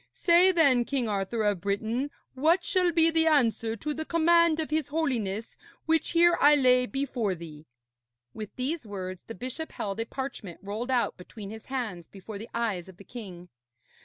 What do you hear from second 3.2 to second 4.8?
answer to the command of